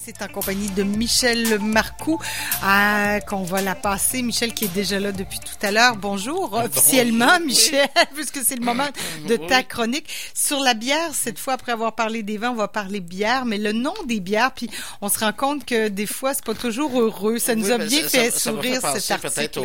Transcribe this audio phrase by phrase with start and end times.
[0.00, 2.18] C'est en compagnie de Michel Marcoux
[2.64, 4.22] euh, qu'on va la passer.
[4.22, 5.96] Michel qui est déjà là depuis tout à l'heure.
[5.96, 8.86] Bonjour officiellement Michel, puisque c'est le moment
[9.26, 10.08] de ta chronique.
[10.34, 13.58] Sur la bière, cette fois après avoir parlé des vins, on va parler bière, mais
[13.58, 17.00] le nom des bières, puis on se rend compte que des fois c'est pas toujours
[17.00, 17.38] heureux.
[17.38, 19.34] Ça nous a bien fait sourire cet article.
[19.34, 19.60] peut-être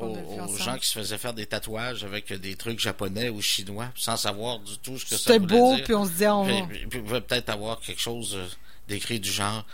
[0.00, 3.88] aux, aux, gens qui se faisaient faire des tatouages avec des trucs japonais ou chinois
[3.94, 5.84] sans savoir du tout ce que ça voulait beau, dire.
[5.84, 6.28] puis on se disait...
[6.28, 6.44] On...
[6.66, 8.46] Puis, puis, peut-être avoir quelque chose euh,
[8.88, 9.64] d'écrit du genre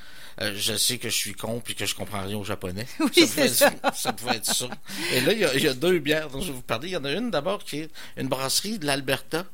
[0.40, 2.86] euh, je sais que je suis con puis que je comprends rien au japonais.
[3.00, 3.70] Oui, c'est ça.
[3.94, 4.68] ça pouvait être ça.
[5.12, 6.88] Et là, il y, a, il y, a, deux bières dont je vais vous parler.
[6.88, 9.44] Il y en a une d'abord qui est une brasserie de l'Alberta.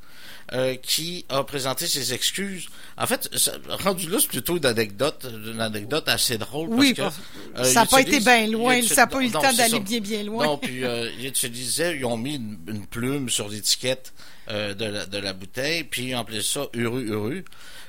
[0.54, 2.68] Euh, qui a présenté ses excuses.
[2.96, 3.52] En fait, ça,
[3.84, 6.70] rendu là, c'est plutôt une anecdote, une anecdote assez drôle.
[6.70, 9.42] Oui, que, euh, ça n'a pas été bien loin, ça n'a pas eu le temps
[9.42, 10.46] d'aller bien, bien loin.
[10.46, 14.14] Non, puis euh, ils utilisaient, ils ont mis une, une plume sur l'étiquette
[14.48, 17.44] de, la, de la bouteille, puis ils ont appelé ça Uru Uru.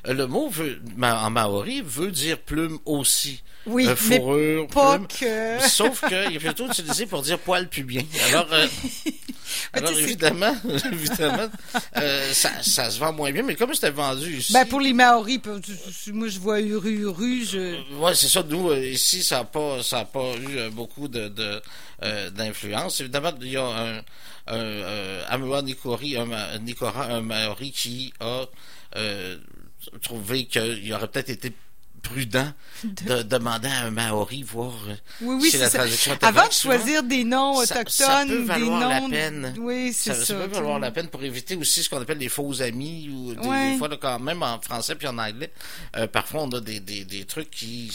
[0.06, 3.42] Le mot veut, en maori veut dire plume aussi.
[3.66, 5.08] Oui, euh, fourrure, mais pas plume.
[5.08, 5.68] Que...
[5.68, 8.04] Sauf qu'il est plutôt utilisé pour dire poil pubien.
[8.30, 8.68] Alors, euh,
[9.74, 10.56] alors évidemment,
[10.92, 11.50] évidemment
[11.98, 14.54] euh, ça, ça, se vend moins bien, mais comme c'était vendu ici...
[14.54, 15.40] Ben, pour les Maoris,
[16.08, 17.96] moi, je vois Uru Uru, je...
[17.98, 18.44] Ouais, c'est ça.
[18.44, 21.62] Nous, ici, ça n'a pas, ça a pas eu beaucoup de, de
[22.30, 23.02] d'influence.
[23.02, 24.02] Évidemment, il y a un,
[24.50, 28.46] un euh, Amua Nikori, un, Nikora, un Maori qui a
[28.96, 29.38] euh,
[30.02, 31.54] trouvé qu'il aurait peut-être été
[32.10, 32.52] prudent
[32.84, 33.18] de...
[33.18, 34.74] de demander à un Maori voir
[35.22, 38.44] oui, oui, si la traduction était Avant de choisir des noms autochtones, ça, ça peut
[38.44, 39.00] valoir des noms...
[39.00, 39.54] la peine.
[39.60, 40.26] Oui, c'est ça.
[40.26, 43.34] Ça, peut valoir la peine pour éviter aussi ce qu'on appelle des faux amis ou
[43.36, 43.72] des, Ouais.
[43.72, 45.52] des fois là, quand même en français puis en anglais,
[45.96, 47.92] euh, parfois on a des, des, des trucs qui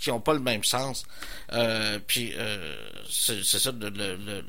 [0.00, 1.04] qui ont pas le même sens.
[1.52, 2.76] Euh, puis euh,
[3.08, 4.44] c'est c'est ça le, le, le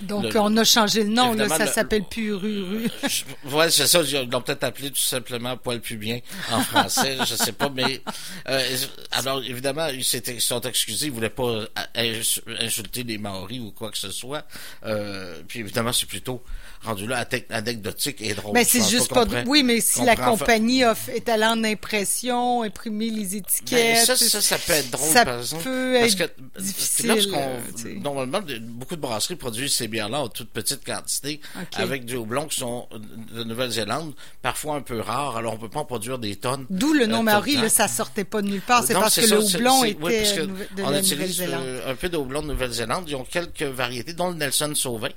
[0.00, 2.90] Donc, le- on a changé le nom, là, ça le- s'appelle plus Uru Uru.
[3.08, 4.00] Je- Ouais, c'est ça.
[4.02, 6.18] Ils l'ont peut-être appelé tout simplement poil pubien
[6.50, 7.16] en français.
[7.26, 8.00] je sais pas, mais
[8.48, 8.76] euh,
[9.12, 11.06] alors évidemment, ils s'étaient- ils sont excusés.
[11.06, 14.44] Ils voulaient pas euh, ins- insulter les Maoris ou quoi que ce soit.
[14.84, 16.42] Euh, puis évidemment, c'est plutôt
[16.82, 18.52] rendu là anecdotique et drôle.
[18.54, 19.24] Mais c'est juste pas.
[19.24, 24.06] comprend- Oui, mais si la compagnie fait- est allée en impression, imprimé les Ben, étiquettes.
[24.06, 25.62] ça, ça, ça peut être drôle, ça par exemple.
[25.64, 30.28] peut parce être que difficile, lorsqu'on, euh, normalement, beaucoup de brasseries produisent ces bières-là en
[30.28, 31.40] toute petite quantité,
[31.74, 32.88] avec du houblon qui sont
[33.32, 36.66] de Nouvelle-Zélande, parfois un peu rares, alors on peut pas en produire des tonnes.
[36.70, 37.62] D'où le euh, nom le temps.
[37.62, 38.84] là, ça sortait pas de nulle part.
[38.84, 41.62] C'est parce que ça, le houblon était oui, parce que de on la utilise Nouvelle-Zélande.
[41.64, 43.04] euh, un peu de houblon de Nouvelle-Zélande.
[43.08, 45.08] Ils ont quelques variétés, dont le Nelson Sauvin.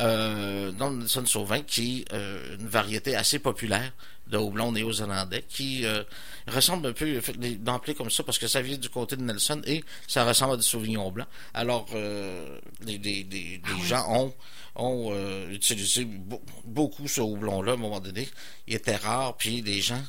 [0.00, 3.92] Euh, Nelson Sauvin, qui est euh, une variété assez populaire
[4.26, 6.02] de houblon néo-zélandais, qui euh,
[6.48, 7.20] ressemble un peu
[7.58, 10.56] d'emblée comme ça, parce que ça vient du côté de Nelson et ça ressemble à
[10.56, 11.26] du Sauvignon blanc.
[11.52, 14.34] Alors, euh, les, les, les, Ah gens ont
[14.76, 15.14] ont
[15.50, 18.28] utilisé be- beaucoup ce houblon-là à un moment donné.
[18.66, 20.02] Il était rare, puis les gens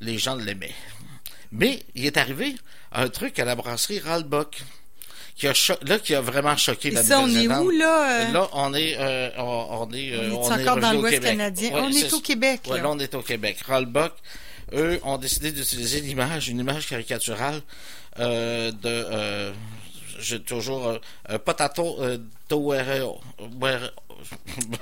[0.00, 0.74] les gens l'aimaient.
[1.52, 2.56] Mais il est arrivé
[2.90, 4.62] un truc à la brasserie Ralbock
[5.36, 8.28] qui a cho- là qui a vraiment choqué la ça, on est où, là?
[8.28, 8.32] euh?
[8.32, 11.72] Là, on est euh, on, on est euh, On est encore dans l'Ouest canadien?
[11.74, 12.82] Ouais, On est au Québec, ouais, là.
[12.84, 13.58] là, on est au Québec.
[13.66, 14.12] Ralbock,
[14.72, 17.60] eux ont décidé d'utiliser l'image, une image caricaturale
[18.20, 19.52] euh, de euh,
[20.20, 20.98] j'ai toujours
[21.44, 21.98] Potato.
[22.50, 23.90] Were-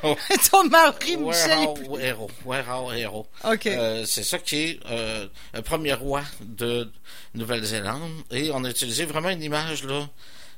[0.50, 1.58] Ton mari, Michel.
[1.58, 2.30] Werao Hero.
[2.44, 3.26] Werao Hero.
[3.44, 3.66] OK.
[3.66, 6.90] Euh, c'est ça qui est euh, le premier roi de
[7.34, 8.10] Nouvelle-Zélande.
[8.30, 10.08] Et on a utilisé vraiment une image, là.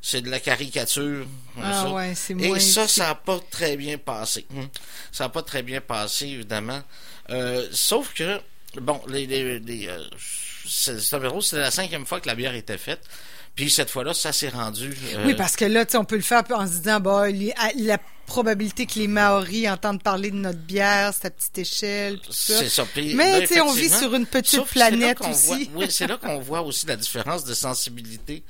[0.06, 1.26] C'est de la caricature.
[1.62, 1.90] Ah ça.
[1.90, 4.44] ouais, c'est Et moins- ça, ça n'a pas très bien passé.
[4.54, 4.68] Hum.
[5.10, 6.82] Ça n'a pas très bien passé, évidemment.
[7.30, 8.38] Euh, sauf que,
[8.78, 9.98] bon, les, les, les, euh,
[10.66, 13.00] c'était la cinquième fois que la bière était faite.
[13.54, 14.94] Puis cette fois-là, ça s'est rendu.
[15.14, 17.30] euh, Oui, parce que là, tu sais, on peut le faire en se disant, bah,
[17.30, 22.18] les- la probabilité que les Maoris entendent parler de notre bière, c'est à petite échelle,
[22.20, 22.58] tout ça.
[22.58, 22.84] C'est ça.
[22.92, 25.46] Puis, Mais, là, tu sais, on vit sur une petite planète aussi.
[25.46, 28.42] voit- oui, c'est là qu'on voit aussi la différence de sensibilité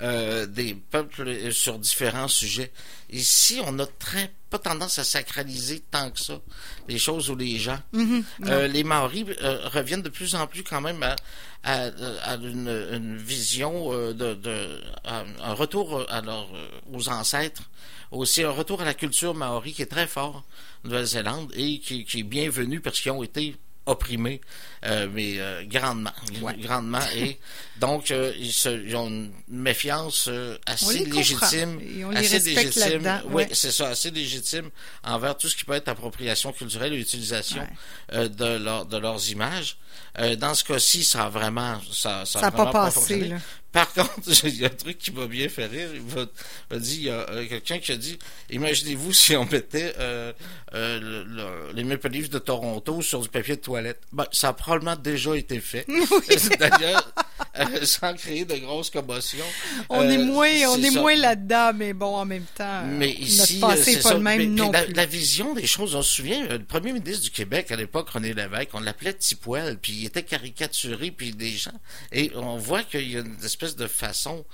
[0.00, 2.70] euh, des peuples euh, sur différents sujets.
[3.10, 6.40] Ici, on a très pas tendance à sacraliser tant que ça
[6.88, 7.78] les choses ou les gens.
[7.92, 8.22] Mm-hmm.
[8.46, 11.16] Euh, les Maoris euh, reviennent de plus en plus quand même à,
[11.64, 11.90] à,
[12.22, 16.48] à une, une vision de, de à un retour à leur,
[16.92, 17.62] aux ancêtres,
[18.10, 22.04] aussi un retour à la culture maori qui est très fort en Nouvelle-Zélande et qui,
[22.06, 23.54] qui est bienvenu parce qu'ils ont été
[23.88, 24.40] opprimés,
[24.84, 26.12] euh, mais euh, grandement,
[26.60, 27.00] grandement.
[27.16, 27.38] Et
[27.80, 31.80] donc, euh, ils, se, ils ont une méfiance euh, assez légitime,
[32.14, 33.22] assez légitime.
[33.26, 33.48] Oui, ouais.
[33.52, 34.70] c'est ça, assez légitime
[35.04, 37.68] envers tout ce qui peut être appropriation culturelle et utilisation Ouais.
[38.12, 39.78] euh, de, leur, de leurs images.
[40.18, 43.28] Euh, dans ce cas-ci, ça a vraiment, ça, ça, Ça a pas vraiment passé, fonctionné.
[43.28, 43.36] là.
[43.70, 44.10] Par contre,
[44.44, 45.90] il y a un truc qui m'a bien fait rire.
[45.94, 48.18] Il m'a dit, il y a euh, quelqu'un qui a dit,
[48.50, 50.32] imaginez-vous si on mettait euh,
[50.74, 54.00] euh, le- le- les Maple Leafs de Toronto sur du papier de toilette.
[54.12, 55.86] Ben, ça a probablement déjà été fait.
[56.58, 57.12] D'ailleurs,
[57.82, 59.44] sans créer de grosses commotions.
[59.88, 63.76] On est moins, on est moins là-dedans, mais bon, en même temps, mais ici, notre
[63.76, 64.94] passé n'est pas le même non la, plus.
[64.94, 68.34] La vision des choses, on se souvient, le premier ministre du Québec à l'époque, René
[68.34, 71.70] Lévesque, on l'appelait Tipoel, puis il était caricaturé, puis des gens,
[72.12, 74.44] et on voit qu'il y a une espèce de façon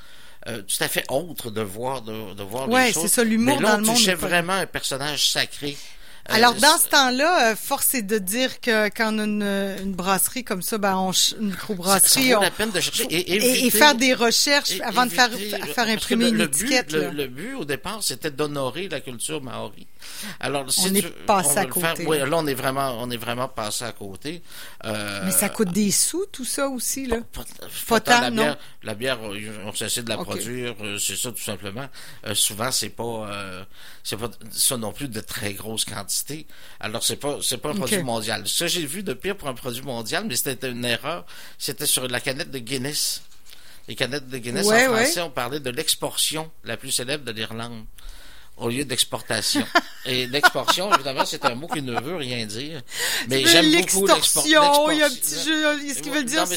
[0.47, 3.05] euh, tout à fait autre de voir de, de voir ouais, les choses.
[3.05, 3.97] c'est ça, l'humour dans le monde.
[3.97, 5.75] touchait vraiment un personnage sacré.
[6.31, 9.76] Euh, Alors, dans ce temps-là, euh, force est de dire que quand on a une,
[9.82, 13.05] une brasserie comme ça, ben, on, une microbrasserie, ça, ça on, la peine de chercher
[13.11, 16.88] et, et, et faire des recherches avant de faire, faire imprimer le, une étiquette.
[16.88, 19.87] But, le, le, but, au départ, c'était d'honorer la culture maori.
[20.41, 21.87] Alors, si on tu, est passé à côté.
[21.87, 24.43] Faire, oui, là, on est vraiment, on est vraiment passé à côté.
[24.85, 27.19] Euh, Mais ça coûte des sous, tout ça aussi, là?
[27.33, 27.45] Pas,
[27.89, 28.43] pas tant, la non?
[28.43, 30.31] bière, la bière, on cessé de la okay.
[30.31, 31.89] produire, c'est ça tout simplement.
[32.27, 33.65] Euh, souvent, c'est pas, euh,
[34.03, 36.47] c'est pas ça non plus de très grosse quantité.
[36.81, 38.47] Alors, c'est pas, c'est pas un produit mondial.
[38.49, 41.25] Ça, j'ai vu de pire pour un produit mondial, mais c'était une erreur.
[41.59, 43.23] C'était sur la canette de Guinness.
[43.89, 45.27] Les canettes de Guinness ouais, en français, ouais.
[45.27, 47.85] on parlait de l'exportation la plus célèbre de l'Irlande
[48.56, 49.65] au lieu d'exportation.
[50.06, 52.83] Et l'exportation, évidemment, c'est un mot qui ne veut rien dire.
[53.29, 54.91] Mais j'aime beaucoup l'exportation.
[54.91, 56.56] Il y a un petit jeu, ce qu'il veut dire, c'est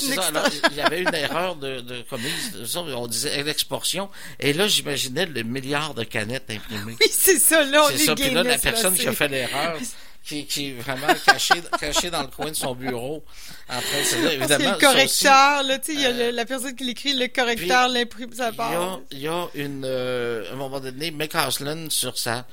[0.72, 2.76] il y avait une erreur de, de commise.
[2.76, 4.10] On disait l'exportation.
[4.40, 6.98] Et là, j'imaginais le milliard de canettes imprimées.
[7.00, 8.16] Oui, c'est ça, là, on C'est ça.
[8.16, 9.78] Puis là, la personne qui a fait l'erreur,
[10.28, 13.24] qui, qui est vraiment caché, caché dans le coin de son bureau,
[13.70, 14.72] en train de évidemment.
[14.72, 17.28] le correcteur, aussi, là, tu sais, il y a le, la personne qui l'écrit, le
[17.28, 19.00] correcteur, l'imprime, ça part.
[19.12, 22.46] Il y a, une, euh, à un moment donné, McCausland sur sa,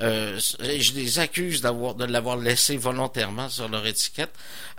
[0.00, 4.32] euh, je les accuse d'avoir, de l'avoir laissé volontairement sur leur étiquette.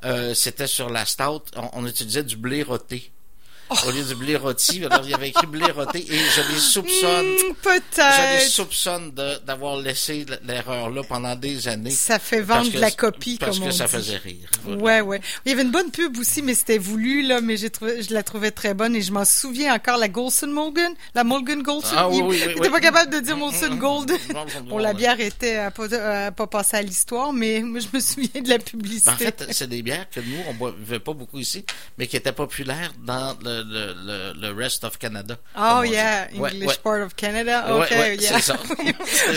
[0.05, 2.61] Euh, c'était sur la stout, on, on utilisait du blé
[3.69, 6.59] Au lieu du blé rôti, alors il y avait écrit blé rôti et je les
[6.59, 7.25] soupçonne.
[7.27, 8.37] Mmh, Peut-être.
[8.37, 11.89] Je les soupçonne d'avoir laissé l'erreur là pendant des années.
[11.89, 13.91] Ça fait vendre de la copie, parce comme que on ça dit.
[13.91, 14.49] faisait rire.
[14.63, 14.81] Voilà.
[14.81, 15.21] Ouais, ouais.
[15.45, 18.13] Il y avait une bonne pub aussi, mais c'était voulu là, mais j'ai trouvé, je
[18.13, 21.95] la trouvais très bonne et je m'en souviens encore la Golson Morgan, la Morgan Golson.
[21.95, 24.11] Ah, oui, il oui, n'était oui, pas capable de dire Molson Gold.
[24.33, 27.87] bon, bon, la bière était à pas, à pas passer à l'histoire, mais moi je
[27.93, 29.09] me souviens de la publicité.
[29.09, 31.65] Ben, en fait, c'est des bières que nous on buvait pas beaucoup ici,
[31.97, 35.37] mais qui étaient populaires dans le, le, le rest of Canada.
[35.57, 36.75] Oh yeah, English ouais, ouais.
[36.83, 37.75] part of Canada.
[37.75, 38.39] Ok, ouais, yeah.
[38.43, 38.57] Ça.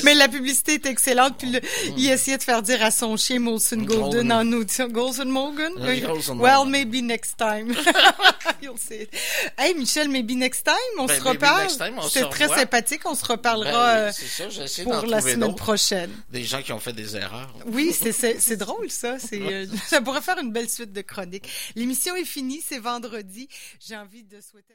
[0.05, 1.37] Mais la publicité est excellente.
[1.39, 1.61] Puis le,
[1.97, 4.89] il essayait de faire dire à son chien Molson Golden en audio.
[4.89, 5.73] Golden Morgan?
[5.79, 7.75] Uh, Golden well, maybe next time.
[8.63, 9.15] You'll see it.
[9.59, 11.71] Hey Michel, maybe next time, on ben, se reparle.
[12.09, 13.03] C'était très sympathique.
[13.05, 16.11] On se reparlera ben, ça, pour la semaine prochaine.
[16.31, 17.55] Des gens qui ont fait des erreurs.
[17.67, 19.17] Oui, c'est drôle ça.
[19.47, 21.49] Euh, ça pourrait faire une belle suite de chroniques.
[21.77, 23.49] L'émission est finie, c'est vendredi.
[23.87, 24.75] J'ai envie de souhaiter